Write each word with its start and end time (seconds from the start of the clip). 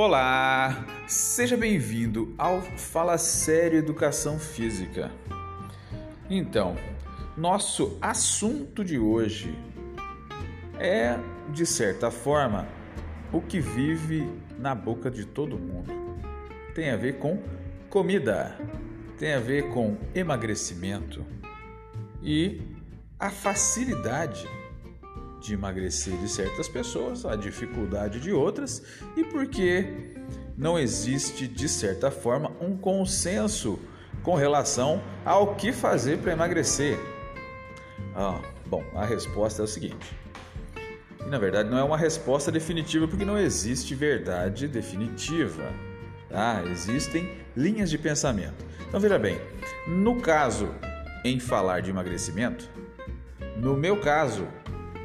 Olá, 0.00 0.86
seja 1.08 1.56
bem-vindo 1.56 2.32
ao 2.38 2.62
Fala 2.62 3.18
Sério 3.18 3.80
Educação 3.80 4.38
Física. 4.38 5.10
Então, 6.30 6.76
nosso 7.36 7.98
assunto 8.00 8.84
de 8.84 8.96
hoje 8.96 9.58
é, 10.78 11.18
de 11.52 11.66
certa 11.66 12.12
forma, 12.12 12.68
o 13.32 13.40
que 13.40 13.58
vive 13.58 14.30
na 14.56 14.72
boca 14.72 15.10
de 15.10 15.24
todo 15.24 15.58
mundo. 15.58 15.92
Tem 16.76 16.90
a 16.90 16.96
ver 16.96 17.18
com 17.18 17.42
comida, 17.90 18.56
tem 19.18 19.34
a 19.34 19.40
ver 19.40 19.68
com 19.70 19.96
emagrecimento 20.14 21.26
e 22.22 22.62
a 23.18 23.30
facilidade 23.30 24.46
de 25.40 25.54
emagrecer 25.54 26.16
de 26.18 26.28
certas 26.28 26.68
pessoas, 26.68 27.24
a 27.24 27.36
dificuldade 27.36 28.20
de 28.20 28.32
outras 28.32 28.82
e 29.16 29.24
porque 29.24 30.14
não 30.56 30.78
existe, 30.78 31.46
de 31.46 31.68
certa 31.68 32.10
forma, 32.10 32.50
um 32.60 32.76
consenso 32.76 33.78
com 34.22 34.34
relação 34.34 35.02
ao 35.24 35.54
que 35.54 35.72
fazer 35.72 36.18
para 36.18 36.32
emagrecer. 36.32 36.98
Ah, 38.14 38.40
bom, 38.66 38.82
a 38.94 39.04
resposta 39.04 39.62
é 39.62 39.64
o 39.64 39.68
seguinte. 39.68 40.12
E, 41.24 41.28
na 41.28 41.38
verdade, 41.38 41.70
não 41.70 41.78
é 41.78 41.84
uma 41.84 41.96
resposta 41.96 42.50
definitiva 42.50 43.06
porque 43.06 43.24
não 43.24 43.38
existe 43.38 43.94
verdade 43.94 44.66
definitiva. 44.66 45.72
Tá? 46.28 46.62
Existem 46.66 47.30
linhas 47.56 47.88
de 47.88 47.96
pensamento. 47.96 48.66
Então 48.88 48.98
veja 48.98 49.18
bem, 49.18 49.40
no 49.86 50.20
caso 50.20 50.68
em 51.24 51.38
falar 51.38 51.80
de 51.80 51.90
emagrecimento, 51.90 52.68
no 53.56 53.76
meu 53.76 54.00
caso, 54.00 54.46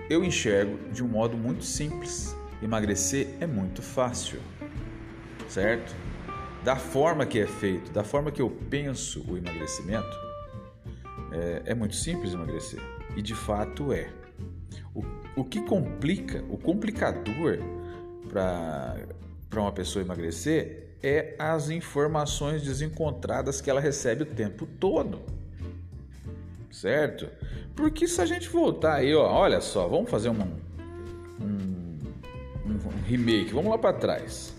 eu 0.09 0.23
enxergo 0.23 0.77
de 0.91 1.03
um 1.03 1.07
modo 1.07 1.37
muito 1.37 1.63
simples. 1.63 2.35
Emagrecer 2.61 3.27
é 3.39 3.47
muito 3.47 3.81
fácil, 3.81 4.39
certo? 5.49 5.95
Da 6.63 6.75
forma 6.75 7.25
que 7.25 7.39
é 7.39 7.47
feito, 7.47 7.91
da 7.91 8.03
forma 8.03 8.31
que 8.31 8.41
eu 8.41 8.49
penso 8.69 9.23
o 9.29 9.37
emagrecimento, 9.37 10.17
é, 11.31 11.71
é 11.71 11.75
muito 11.75 11.95
simples 11.95 12.33
emagrecer. 12.33 12.79
E 13.15 13.21
de 13.21 13.35
fato 13.35 13.91
é. 13.91 14.09
O, 14.95 15.03
o 15.35 15.43
que 15.43 15.61
complica, 15.61 16.43
o 16.49 16.57
complicador 16.57 17.57
para 18.29 19.61
uma 19.61 19.71
pessoa 19.71 20.03
emagrecer 20.03 20.95
é 21.01 21.35
as 21.37 21.69
informações 21.69 22.63
desencontradas 22.63 23.59
que 23.59 23.69
ela 23.69 23.81
recebe 23.81 24.23
o 24.23 24.25
tempo 24.25 24.65
todo 24.65 25.42
certo? 26.73 27.29
Porque 27.75 28.07
se 28.07 28.19
a 28.19 28.25
gente 28.25 28.49
voltar 28.49 28.95
aí, 28.95 29.13
ó, 29.13 29.25
olha 29.25 29.61
só, 29.61 29.87
vamos 29.87 30.09
fazer 30.09 30.29
um, 30.29 30.41
um, 31.39 31.99
remake, 33.05 33.53
vamos 33.53 33.71
lá 33.71 33.77
para 33.77 33.93
trás. 33.93 34.53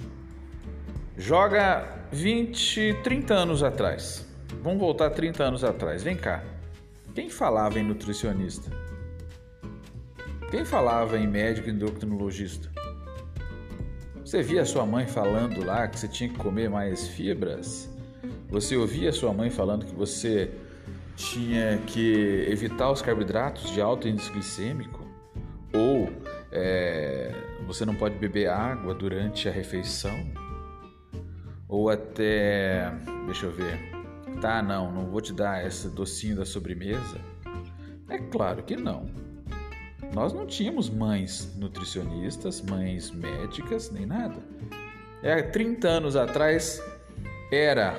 Joga 1.19 2.07
20, 2.13 3.01
30 3.03 3.35
anos 3.35 3.63
atrás. 3.63 4.27
Vamos 4.63 4.79
voltar 4.79 5.11
30 5.11 5.43
anos 5.43 5.65
atrás. 5.65 6.03
Vem 6.03 6.17
cá. 6.17 6.43
Quem 7.15 7.29
falava 7.29 7.79
em 7.79 7.83
nutricionista? 7.83 8.71
Quem 10.51 10.65
falava 10.65 11.19
em 11.19 11.27
médico 11.27 11.69
endocrinologista? 11.69 12.71
Você 14.25 14.43
via 14.43 14.65
sua 14.65 14.87
mãe 14.87 15.07
falando 15.07 15.65
lá 15.65 15.87
que 15.89 15.99
você 15.99 16.09
tinha 16.09 16.29
que 16.29 16.37
comer 16.37 16.71
mais 16.71 17.09
fibras? 17.09 17.89
Você 18.49 18.77
ouvia 18.77 19.13
sua 19.13 19.33
mãe 19.33 19.51
falando 19.51 19.85
que 19.85 19.95
você 19.95 20.51
tinha 21.17 21.79
que 21.87 22.47
evitar 22.49 22.91
os 22.91 23.01
carboidratos 23.01 23.71
de 23.71 23.81
alto 23.81 24.09
índice 24.09 24.31
glicêmico 24.33 25.05
ou 25.73 26.13
é, 26.51 27.33
você 27.67 27.85
não 27.85 27.95
pode 27.95 28.17
beber 28.17 28.49
água 28.49 28.95
durante 28.95 29.49
a 29.49 29.53
refeição 29.53 30.15
ou 31.69 31.89
até 31.89 32.91
deixa 33.27 33.47
eu 33.47 33.53
ver 33.53 33.95
tá 34.41 34.63
não 34.63 34.93
não 34.93 35.07
vou 35.07 35.21
te 35.21 35.33
dar 35.33 35.67
esse 35.67 35.89
docinho 35.89 36.37
da 36.37 36.45
sobremesa. 36.45 37.19
É 38.09 38.19
claro 38.19 38.63
que 38.63 38.77
não. 38.77 39.09
Nós 40.15 40.33
não 40.33 40.47
tínhamos 40.47 40.91
mães 40.91 41.55
nutricionistas 41.57 42.61
mães 42.61 43.11
médicas 43.11 43.91
nem 43.91 44.07
nada. 44.07 44.37
É 45.23 45.41
30 45.43 45.89
anos 45.89 46.17
atrás 46.17 46.83
era 47.51 47.99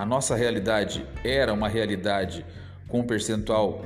a 0.00 0.06
nossa 0.06 0.34
realidade 0.34 1.06
era 1.22 1.52
uma 1.52 1.68
realidade 1.68 2.42
com 2.88 3.00
um 3.00 3.06
percentual 3.06 3.84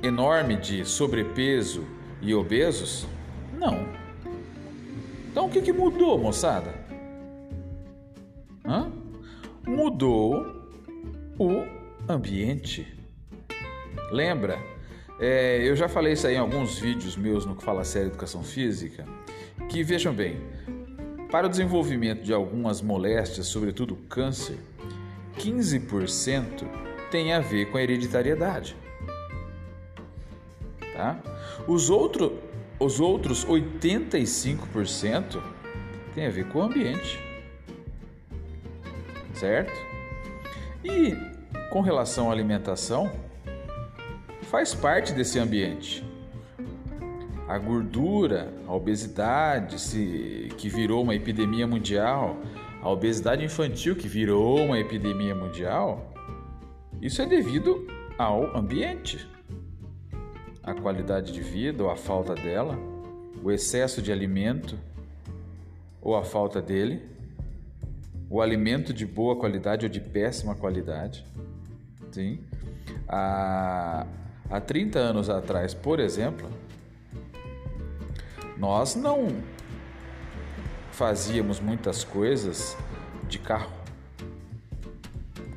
enorme 0.00 0.54
de 0.54 0.84
sobrepeso 0.84 1.84
e 2.22 2.32
obesos? 2.32 3.04
Não. 3.58 3.84
Então 5.28 5.46
o 5.46 5.50
que, 5.50 5.60
que 5.60 5.72
mudou, 5.72 6.16
moçada? 6.18 6.72
Hã? 8.64 8.92
Mudou 9.66 10.46
o 11.36 11.64
ambiente. 12.08 12.86
Lembra? 14.12 14.60
É, 15.18 15.68
eu 15.68 15.74
já 15.74 15.88
falei 15.88 16.12
isso 16.12 16.28
aí 16.28 16.36
em 16.36 16.38
alguns 16.38 16.78
vídeos 16.78 17.16
meus 17.16 17.44
no 17.44 17.56
que 17.56 17.64
fala 17.64 17.82
sério 17.82 18.10
educação 18.10 18.44
física. 18.44 19.04
Que 19.68 19.82
vejam 19.82 20.14
bem, 20.14 20.40
para 21.28 21.48
o 21.48 21.50
desenvolvimento 21.50 22.22
de 22.22 22.32
algumas 22.32 22.80
moléstias, 22.80 23.48
sobretudo 23.48 23.96
câncer, 24.08 24.60
15% 25.38 26.66
tem 27.10 27.32
a 27.32 27.40
ver 27.40 27.70
com 27.70 27.78
a 27.78 27.82
hereditariedade. 27.82 28.76
Tá? 30.94 31.18
Os, 31.66 31.90
outro, 31.90 32.38
os 32.80 33.00
outros 33.00 33.46
85% 33.46 35.42
tem 36.14 36.26
a 36.26 36.30
ver 36.30 36.48
com 36.48 36.60
o 36.60 36.62
ambiente. 36.62 37.20
Certo? 39.34 39.72
E 40.82 41.14
com 41.70 41.80
relação 41.80 42.30
à 42.30 42.32
alimentação, 42.32 43.12
faz 44.42 44.74
parte 44.74 45.12
desse 45.12 45.38
ambiente. 45.38 46.04
A 47.46 47.58
gordura, 47.58 48.52
a 48.66 48.72
obesidade, 48.72 49.80
se, 49.80 50.48
que 50.56 50.68
virou 50.68 51.02
uma 51.02 51.14
epidemia 51.14 51.66
mundial, 51.66 52.36
a 52.82 52.88
obesidade 52.88 53.44
infantil, 53.44 53.96
que 53.96 54.08
virou 54.08 54.64
uma 54.64 54.78
epidemia 54.78 55.34
mundial, 55.34 56.12
isso 57.00 57.20
é 57.20 57.26
devido 57.26 57.86
ao 58.18 58.56
ambiente. 58.56 59.28
A 60.62 60.74
qualidade 60.74 61.32
de 61.32 61.40
vida 61.40 61.82
ou 61.82 61.90
a 61.90 61.96
falta 61.96 62.34
dela, 62.34 62.78
o 63.42 63.50
excesso 63.50 64.02
de 64.02 64.10
alimento 64.10 64.78
ou 66.00 66.16
a 66.16 66.24
falta 66.24 66.60
dele, 66.60 67.02
o 68.28 68.40
alimento 68.40 68.92
de 68.92 69.06
boa 69.06 69.36
qualidade 69.36 69.86
ou 69.86 69.90
de 69.90 70.00
péssima 70.00 70.54
qualidade. 70.54 71.24
Sim. 72.10 72.40
Há, 73.08 74.06
há 74.50 74.60
30 74.60 74.98
anos 74.98 75.30
atrás, 75.30 75.74
por 75.74 76.00
exemplo, 76.00 76.48
nós 78.56 78.94
não 78.94 79.28
fazíamos 80.96 81.60
muitas 81.60 82.04
coisas 82.04 82.74
de 83.28 83.38
carro. 83.38 83.70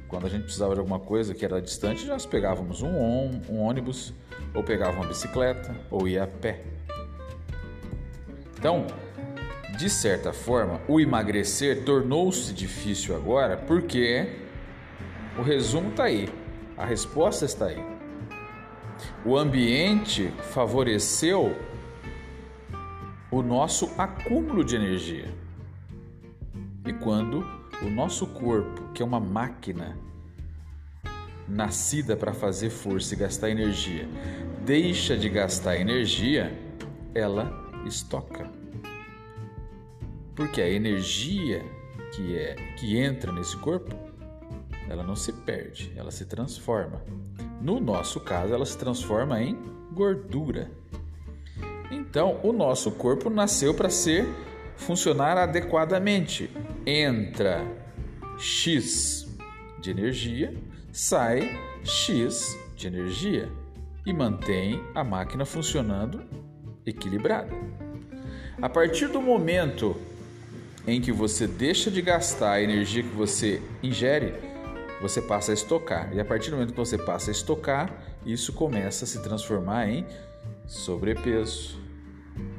Quando 0.09 0.25
a 0.25 0.29
gente 0.29 0.43
precisava 0.43 0.73
de 0.73 0.81
alguma 0.81 0.99
coisa 0.99 1.33
que 1.33 1.45
era 1.45 1.61
distante, 1.61 2.05
nós 2.05 2.25
pegávamos 2.25 2.81
um, 2.81 3.41
um 3.49 3.61
ônibus, 3.61 4.13
ou 4.53 4.61
pegava 4.61 4.97
uma 4.97 5.07
bicicleta, 5.07 5.73
ou 5.89 6.09
ia 6.09 6.25
a 6.25 6.27
pé. 6.27 6.61
Então, 8.57 8.85
de 9.77 9.89
certa 9.89 10.33
forma, 10.33 10.81
o 10.89 10.99
emagrecer 10.99 11.85
tornou-se 11.85 12.51
difícil 12.51 13.15
agora 13.15 13.55
porque 13.55 14.27
o 15.37 15.41
resumo 15.41 15.91
está 15.91 16.03
aí, 16.03 16.27
a 16.75 16.85
resposta 16.85 17.45
está 17.45 17.67
aí. 17.67 17.81
O 19.23 19.37
ambiente 19.37 20.33
favoreceu 20.51 21.55
o 23.31 23.41
nosso 23.41 23.89
acúmulo 23.97 24.63
de 24.63 24.75
energia. 24.75 25.33
E 26.85 26.93
quando 26.93 27.45
o 27.81 27.89
nosso 27.89 28.25
corpo, 28.27 28.91
que 28.93 29.01
é 29.01 29.05
uma 29.05 29.19
máquina 29.19 29.97
nascida 31.47 32.15
para 32.15 32.33
fazer 32.33 32.69
força 32.69 33.13
e 33.13 33.17
gastar 33.17 33.49
energia, 33.49 34.07
deixa 34.65 35.17
de 35.17 35.29
gastar 35.29 35.77
energia, 35.77 36.57
ela 37.13 37.51
estoca. 37.85 38.49
Porque 40.35 40.61
a 40.61 40.69
energia 40.69 41.63
que 42.15 42.35
é 42.35 42.55
que 42.77 42.97
entra 42.97 43.31
nesse 43.31 43.55
corpo, 43.57 43.95
ela 44.89 45.03
não 45.03 45.15
se 45.15 45.31
perde, 45.31 45.91
ela 45.95 46.11
se 46.11 46.25
transforma. 46.25 47.03
No 47.61 47.79
nosso 47.79 48.19
caso, 48.19 48.53
ela 48.53 48.65
se 48.65 48.77
transforma 48.77 49.41
em 49.41 49.55
gordura. 49.93 50.71
Então, 51.91 52.39
o 52.43 52.51
nosso 52.51 52.91
corpo 52.91 53.29
nasceu 53.29 53.73
para 53.73 53.89
ser 53.89 54.27
funcionar 54.75 55.37
adequadamente. 55.37 56.49
Entra 56.85 57.65
X 58.37 59.27
de 59.81 59.91
energia, 59.91 60.53
sai 60.91 61.59
X 61.83 62.57
de 62.75 62.87
energia 62.87 63.49
e 64.05 64.13
mantém 64.13 64.81
a 64.95 65.03
máquina 65.03 65.45
funcionando 65.45 66.23
equilibrada. 66.85 67.53
A 68.61 68.69
partir 68.69 69.07
do 69.07 69.21
momento 69.21 69.95
em 70.87 70.99
que 70.99 71.11
você 71.11 71.47
deixa 71.47 71.91
de 71.91 72.01
gastar 72.01 72.53
a 72.53 72.61
energia 72.61 73.03
que 73.03 73.15
você 73.15 73.61
ingere, 73.83 74.33
você 75.01 75.21
passa 75.21 75.51
a 75.51 75.53
estocar. 75.53 76.13
E 76.13 76.19
a 76.19 76.25
partir 76.25 76.49
do 76.49 76.57
momento 76.57 76.71
que 76.71 76.77
você 76.77 76.97
passa 76.97 77.29
a 77.29 77.33
estocar, 77.33 77.93
isso 78.25 78.51
começa 78.53 79.05
a 79.05 79.07
se 79.07 79.21
transformar 79.21 79.87
em 79.87 80.05
sobrepeso, 80.69 81.81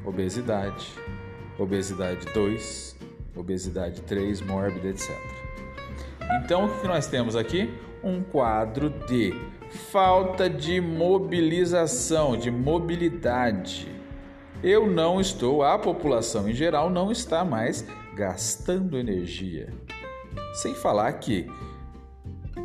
obesidade, 0.05 0.85
obesidade 1.57 2.27
2, 2.33 2.97
obesidade 3.33 4.01
3, 4.01 4.41
mórbida, 4.41 4.89
etc. 4.89 5.09
Então, 6.43 6.65
o 6.65 6.81
que 6.81 6.87
nós 6.87 7.07
temos 7.07 7.37
aqui? 7.37 7.73
Um 8.03 8.21
quadro 8.21 8.89
de 8.89 9.33
falta 9.69 10.49
de 10.49 10.81
mobilização, 10.81 12.35
de 12.35 12.51
mobilidade. 12.51 13.87
Eu 14.61 14.91
não 14.91 15.21
estou, 15.21 15.63
a 15.63 15.79
população 15.79 16.49
em 16.49 16.53
geral 16.53 16.89
não 16.89 17.13
está 17.13 17.45
mais 17.45 17.87
gastando 18.13 18.97
energia. 18.97 19.73
Sem 20.55 20.75
falar 20.75 21.13
que 21.13 21.49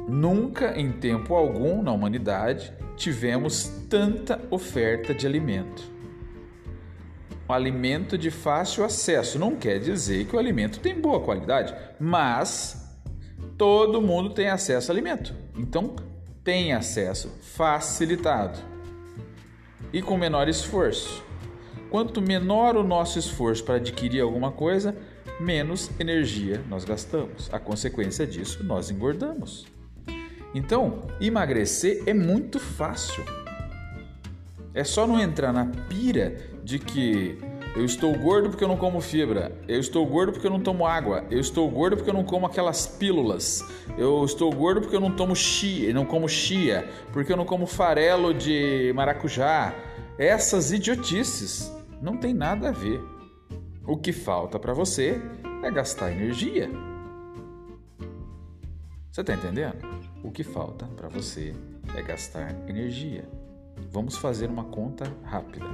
nunca 0.08 0.76
em 0.76 0.90
tempo 0.90 1.36
algum 1.36 1.82
na 1.82 1.92
humanidade 1.92 2.74
tivemos 2.96 3.68
tanta 3.88 4.40
oferta 4.50 5.14
de 5.14 5.26
alimento. 5.26 5.94
Um 7.48 7.52
alimento 7.52 8.18
de 8.18 8.30
fácil 8.30 8.84
acesso 8.84 9.38
não 9.38 9.54
quer 9.54 9.78
dizer 9.78 10.26
que 10.26 10.34
o 10.34 10.38
alimento 10.38 10.80
tem 10.80 11.00
boa 11.00 11.20
qualidade, 11.20 11.74
mas 12.00 12.98
todo 13.56 14.02
mundo 14.02 14.30
tem 14.30 14.48
acesso 14.48 14.90
ao 14.90 14.96
alimento. 14.96 15.32
Então, 15.56 15.94
tem 16.42 16.72
acesso 16.72 17.28
facilitado 17.42 18.58
e 19.92 20.02
com 20.02 20.16
menor 20.16 20.48
esforço. 20.48 21.24
Quanto 21.90 22.20
menor 22.20 22.76
o 22.76 22.82
nosso 22.82 23.18
esforço 23.18 23.62
para 23.64 23.76
adquirir 23.76 24.20
alguma 24.20 24.50
coisa, 24.50 24.96
menos 25.40 25.90
energia 26.00 26.62
nós 26.68 26.84
gastamos. 26.84 27.48
A 27.52 27.58
consequência 27.58 28.26
disso, 28.26 28.64
nós 28.64 28.90
engordamos. 28.90 29.66
Então, 30.54 31.02
emagrecer 31.20 32.02
é 32.06 32.14
muito 32.14 32.58
fácil. 32.58 33.24
É 34.72 34.84
só 34.84 35.06
não 35.06 35.18
entrar 35.18 35.52
na 35.52 35.66
pira 35.88 36.36
de 36.62 36.78
que 36.78 37.38
eu 37.76 37.84
estou 37.84 38.16
gordo 38.16 38.48
porque 38.48 38.64
eu 38.64 38.68
não 38.68 38.76
como 38.76 39.02
fibra, 39.02 39.52
eu 39.68 39.78
estou 39.78 40.06
gordo 40.06 40.32
porque 40.32 40.46
eu 40.46 40.50
não 40.50 40.60
tomo 40.60 40.86
água, 40.86 41.24
eu 41.30 41.38
estou 41.38 41.70
gordo 41.70 41.96
porque 41.96 42.08
eu 42.08 42.14
não 42.14 42.24
como 42.24 42.46
aquelas 42.46 42.86
pílulas, 42.86 43.62
eu 43.98 44.24
estou 44.24 44.50
gordo 44.50 44.80
porque 44.80 44.96
eu 44.96 45.00
não 45.00 45.14
tomo 45.14 45.36
chia, 45.36 45.92
não 45.92 46.06
como 46.06 46.26
chia, 46.26 46.88
porque 47.12 47.30
eu 47.30 47.36
não 47.36 47.44
como 47.44 47.66
farelo 47.66 48.32
de 48.32 48.92
maracujá. 48.94 49.74
Essas 50.18 50.72
idiotices 50.72 51.70
não 52.00 52.16
tem 52.16 52.32
nada 52.32 52.70
a 52.70 52.72
ver. 52.72 53.00
O 53.86 53.96
que 53.96 54.12
falta 54.12 54.58
para 54.58 54.72
você 54.72 55.20
é 55.62 55.70
gastar 55.70 56.10
energia. 56.10 56.70
Você 59.12 59.20
está 59.20 59.34
entendendo? 59.34 59.95
O 60.22 60.30
que 60.30 60.42
falta 60.42 60.86
para 60.86 61.08
você 61.08 61.54
é 61.94 62.02
gastar 62.02 62.54
energia. 62.68 63.28
Vamos 63.90 64.16
fazer 64.16 64.48
uma 64.48 64.64
conta 64.64 65.04
rápida. 65.22 65.66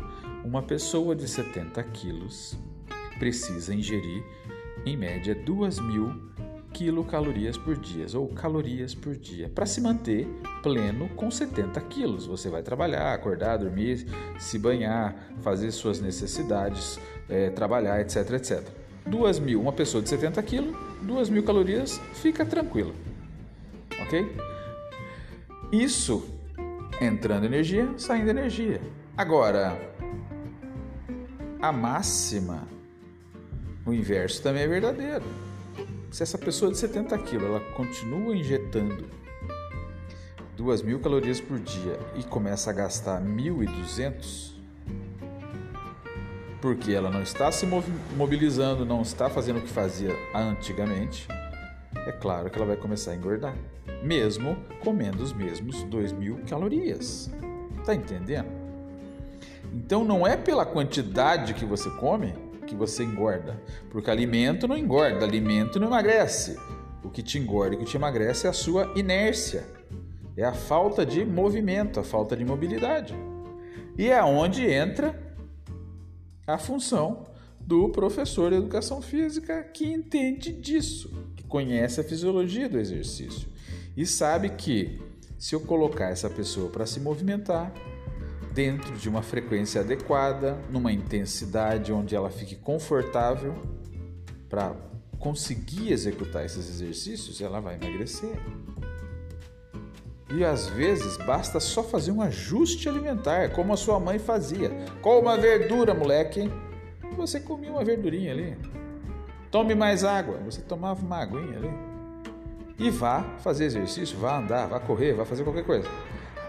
Uma 0.45 0.63
pessoa 0.63 1.15
de 1.15 1.29
70 1.29 1.83
quilos 1.85 2.59
precisa 3.19 3.75
ingerir, 3.75 4.25
em 4.85 4.97
média, 4.97 5.35
2.000 5.35 6.33
quilocalorias 6.73 7.57
por 7.57 7.77
dia 7.77 8.07
ou 8.15 8.29
calorias 8.29 8.95
por 8.95 9.15
dia 9.15 9.49
para 9.49 9.67
se 9.67 9.81
manter 9.81 10.27
pleno 10.63 11.09
com 11.11 11.31
70 11.31 11.81
quilos. 11.83 12.27
Você 12.27 12.49
vai 12.49 12.63
trabalhar, 12.63 13.13
acordar, 13.13 13.59
dormir, 13.59 14.07
se 14.39 14.59
banhar, 14.59 15.15
fazer 15.43 15.71
suas 15.71 16.01
necessidades, 16.01 16.99
é, 17.29 17.51
trabalhar, 17.51 18.01
etc, 18.01 18.31
etc. 18.33 18.67
2 19.07 19.39
mil, 19.41 19.61
uma 19.61 19.73
pessoa 19.73 20.03
de 20.03 20.09
70 20.09 20.43
quilos, 20.43 20.77
2 21.03 21.29
mil 21.29 21.43
calorias, 21.43 22.01
fica 22.15 22.45
tranquilo, 22.45 22.95
ok? 24.03 24.37
Isso 25.73 26.29
entrando 27.01 27.45
energia, 27.45 27.89
saindo 27.97 28.31
energia. 28.31 28.81
Agora, 29.17 29.79
a 31.61 31.73
máxima, 31.73 32.67
o 33.87 33.93
inverso 33.93 34.43
também 34.43 34.63
é 34.63 34.69
verdadeiro. 34.69 35.25
Se 36.11 36.23
essa 36.23 36.37
pessoa 36.37 36.71
de 36.71 36.79
70 36.79 37.17
quilos 37.19 37.47
ela 37.47 37.61
continua 37.75 38.37
injetando 38.37 39.09
2 40.57 40.83
mil 40.83 41.01
calorias 41.01 41.41
por 41.41 41.59
dia 41.59 41.99
e 42.15 42.23
começa 42.23 42.71
a 42.71 42.73
gastar 42.73 43.21
1.200, 43.23 44.53
porque 46.61 46.93
ela 46.93 47.11
não 47.11 47.23
está 47.23 47.51
se 47.51 47.67
mobilizando, 48.17 48.85
não 48.85 49.03
está 49.03 49.31
fazendo 49.31 49.59
o 49.59 49.63
que 49.63 49.69
fazia 49.69 50.15
antigamente, 50.35 51.27
é 52.07 52.13
claro 52.13 52.51
que 52.51 52.57
ela 52.57 52.67
vai 52.67 52.77
começar 52.77 53.13
a 53.13 53.17
engordar, 53.17 53.57
mesmo 54.03 54.57
comendo 54.83 55.23
os 55.23 55.33
mesmos 55.33 55.85
2 55.85 56.13
mil 56.13 56.39
calorias. 56.49 57.31
Tá 57.85 57.95
entendendo? 57.95 58.49
Então 59.73 60.05
não 60.05 60.27
é 60.27 60.37
pela 60.37 60.67
quantidade 60.67 61.55
que 61.55 61.65
você 61.65 61.89
come 61.91 62.35
que 62.67 62.75
você 62.75 63.03
engorda, 63.03 63.61
porque 63.91 64.11
alimento 64.11 64.69
não 64.69 64.77
engorda, 64.77 65.25
alimento 65.25 65.81
não 65.81 65.89
emagrece. 65.89 66.57
O 67.03 67.11
que 67.11 67.23
te 67.23 67.39
engorda 67.39 67.75
e 67.75 67.77
o 67.77 67.81
que 67.81 67.85
te 67.85 67.97
emagrece 67.97 68.47
é 68.47 68.51
a 68.51 68.53
sua 68.53 68.93
inércia, 68.95 69.67
é 70.37 70.45
a 70.45 70.53
falta 70.53 71.05
de 71.05 71.25
movimento, 71.25 71.99
a 71.99 72.05
falta 72.05 72.37
de 72.37 72.45
mobilidade. 72.45 73.15
E 73.99 74.09
é 74.09 74.23
onde 74.23 74.65
entra 74.65 75.21
a 76.47 76.57
função 76.57 77.27
do 77.61 77.89
professor 77.89 78.51
de 78.51 78.57
educação 78.57 79.03
física 79.03 79.63
que 79.65 79.85
entende 79.85 80.53
disso, 80.53 81.11
que 81.37 81.45
conhece 81.45 82.01
a 82.01 82.05
fisiologia 82.05 82.69
do 82.69 82.79
exercício 82.79 83.52
e 83.97 84.07
sabe 84.07 84.51
que 84.51 85.01
se 85.39 85.55
eu 85.55 85.61
colocar 85.61 86.11
essa 86.11 86.31
pessoa 86.31 86.71
para 86.71 86.87
se 86.87 87.01
movimentar 87.01 87.73
dentro 88.53 88.97
de 88.97 89.09
uma 89.09 89.23
frequência 89.23 89.81
adequada, 89.81 90.59
numa 90.71 90.93
intensidade 90.93 91.93
onde 91.93 92.15
ela 92.15 92.31
fique 92.31 92.55
confortável 92.55 93.55
para 94.49 94.75
conseguir 95.19 95.93
executar 95.93 96.45
esses 96.45 96.69
exercícios, 96.69 97.41
ela 97.41 97.61
vai 97.61 97.77
emagrecer. 97.77 98.37
E 100.35 100.45
às 100.45 100.67
vezes 100.67 101.17
basta 101.19 101.61
só 101.61 101.83
fazer 101.83 102.11
um 102.11 102.23
ajuste 102.23 102.89
alimentar, 102.89 103.51
como 103.51 103.73
a 103.73 103.77
sua 103.77 104.01
mãe 104.01 104.19
fazia. 104.19 104.71
Coma 105.01 105.19
uma 105.19 105.37
verdura, 105.37 105.95
moleque 105.95 106.51
você 107.17 107.41
comia 107.41 107.71
uma 107.71 107.85
verdurinha 107.85 108.33
ali. 108.33 108.57
Tome 109.51 109.75
mais 109.75 110.05
água, 110.05 110.39
você 110.39 110.61
tomava 110.63 111.05
uma 111.05 111.19
aguinha 111.19 111.59
ali. 111.59 111.92
E 112.79 112.91
vá 112.91 113.23
fazer 113.41 113.65
exercício, 113.65 114.19
vá 114.19 114.39
andar, 114.39 114.67
vá 114.67 114.81
correr, 114.81 115.13
vá 115.13 115.25
fazer 115.25 115.45
qualquer 115.45 115.65
coisa. 115.65 115.89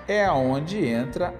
É 0.07 0.25
aonde 0.25 0.83
entra 0.85 1.33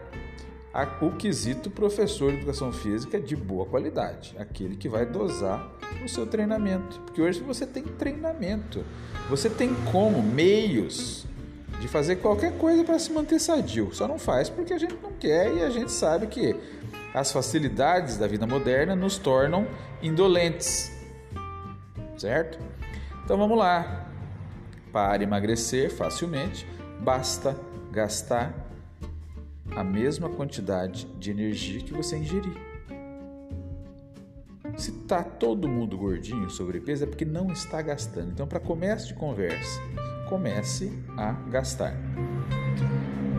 a, 0.73 0.87
o 1.01 1.11
quesito 1.11 1.69
professor 1.69 2.31
de 2.31 2.37
educação 2.37 2.71
física 2.71 3.19
de 3.19 3.35
boa 3.35 3.65
qualidade, 3.65 4.35
aquele 4.39 4.75
que 4.75 4.89
vai 4.89 5.05
dosar 5.05 5.71
o 6.03 6.09
seu 6.09 6.25
treinamento. 6.25 6.99
Porque 7.01 7.21
hoje 7.21 7.41
você 7.41 7.65
tem 7.65 7.83
treinamento, 7.83 8.83
você 9.29 9.49
tem 9.49 9.73
como, 9.91 10.21
meios 10.23 11.25
de 11.79 11.87
fazer 11.87 12.17
qualquer 12.17 12.57
coisa 12.57 12.83
para 12.83 12.97
se 12.97 13.11
manter 13.11 13.39
sadio. 13.39 13.93
Só 13.93 14.07
não 14.07 14.17
faz 14.17 14.49
porque 14.49 14.73
a 14.73 14.77
gente 14.77 14.95
não 15.01 15.11
quer 15.11 15.53
e 15.53 15.61
a 15.61 15.69
gente 15.69 15.91
sabe 15.91 16.27
que 16.27 16.55
as 17.13 17.31
facilidades 17.31 18.17
da 18.17 18.25
vida 18.25 18.47
moderna 18.47 18.95
nos 18.95 19.17
tornam 19.17 19.67
indolentes. 20.01 20.91
Certo? 22.17 22.57
Então 23.23 23.37
vamos 23.37 23.57
lá. 23.57 24.12
Para 24.93 25.23
emagrecer 25.23 25.89
facilmente, 25.89 26.67
basta 26.99 27.59
gastar 27.91 28.53
a 29.75 29.83
mesma 29.83 30.29
quantidade 30.29 31.07
de 31.19 31.31
energia 31.31 31.81
que 31.81 31.91
você 31.91 32.15
ingerir. 32.15 32.53
Se 34.77 34.91
tá 34.91 35.23
todo 35.23 35.67
mundo 35.67 35.97
gordinho, 35.97 36.47
sobrepeso, 36.47 37.05
é 37.05 37.07
porque 37.07 37.25
não 37.25 37.51
está 37.51 37.81
gastando. 37.81 38.31
Então, 38.31 38.47
para 38.47 38.59
começo 38.59 39.07
de 39.07 39.15
conversa, 39.15 39.81
comece 40.29 40.93
a 41.17 41.31
gastar. 41.49 41.95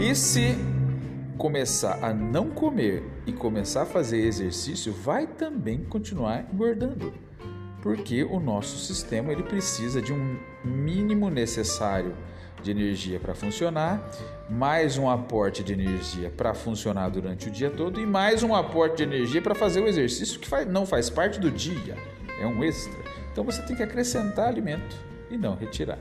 E 0.01 0.13
se 0.13 0.57
começar 1.39 2.05
a 2.05 2.13
não 2.13 2.51
comer 2.51 3.05
e 3.27 3.33
começar 3.33 3.83
a 3.83 3.87
fazer 3.87 4.19
exercício, 4.19 4.93
vai 4.93 5.29
também 5.29 5.85
continuar 5.85 6.49
engordando. 6.53 7.15
Porque 7.85 8.25
o 8.25 8.41
nosso 8.41 8.79
sistema 8.79 9.31
ele 9.31 9.43
precisa 9.43 10.01
de 10.01 10.11
um 10.11 10.39
mínimo 10.65 11.29
necessário 11.29 12.17
de 12.63 12.71
energia 12.71 13.21
para 13.21 13.35
funcionar, 13.35 14.11
mais 14.49 14.97
um 14.97 15.11
aporte 15.11 15.63
de 15.63 15.75
energia 15.75 16.33
para 16.35 16.55
funcionar 16.55 17.11
durante 17.11 17.49
o 17.49 17.51
dia 17.51 17.71
todo 17.71 18.01
e 18.01 18.07
mais 18.07 18.43
um 18.43 18.55
aporte 18.55 18.97
de 18.97 19.03
energia 19.03 19.43
para 19.43 19.55
fazer 19.55 19.83
o 19.83 19.87
exercício 19.87 20.41
que 20.41 20.49
faz, 20.49 20.67
não 20.67 20.87
faz 20.87 21.11
parte 21.11 21.39
do 21.39 21.51
dia, 21.51 21.95
é 22.41 22.47
um 22.47 22.65
extra. 22.65 22.99
Então 23.31 23.45
você 23.45 23.61
tem 23.61 23.77
que 23.77 23.83
acrescentar 23.83 24.49
alimento 24.49 24.97
e 25.31 25.37
não 25.37 25.55
retirar. 25.55 25.99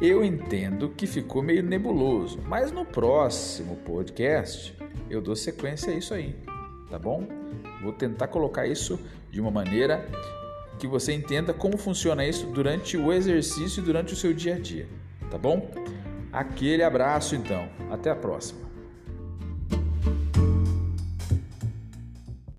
Eu 0.00 0.24
entendo 0.24 0.88
que 0.88 1.06
ficou 1.06 1.42
meio 1.42 1.62
nebuloso, 1.62 2.40
mas 2.46 2.72
no 2.72 2.86
próximo 2.86 3.76
podcast 3.84 4.74
eu 5.10 5.20
dou 5.20 5.36
sequência 5.36 5.92
a 5.92 5.94
isso 5.94 6.14
aí, 6.14 6.34
tá 6.88 6.98
bom? 6.98 7.28
Vou 7.82 7.92
tentar 7.92 8.28
colocar 8.28 8.66
isso 8.66 8.98
de 9.30 9.40
uma 9.40 9.50
maneira 9.50 10.06
que 10.78 10.86
você 10.86 11.12
entenda 11.12 11.52
como 11.52 11.76
funciona 11.76 12.24
isso 12.24 12.46
durante 12.46 12.96
o 12.96 13.12
exercício 13.12 13.82
e 13.82 13.84
durante 13.84 14.12
o 14.12 14.16
seu 14.16 14.32
dia 14.32 14.54
a 14.54 14.58
dia, 14.58 14.88
tá 15.30 15.36
bom? 15.36 15.70
Aquele 16.32 16.82
abraço 16.82 17.34
então. 17.34 17.68
Até 17.90 18.10
a 18.10 18.16
próxima. 18.16 18.71